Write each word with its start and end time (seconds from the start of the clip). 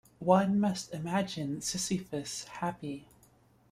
One 0.17 0.59
must 0.59 0.95
imagine 0.95 1.61
Sisyphus 1.61 2.45
happy. 2.45 3.05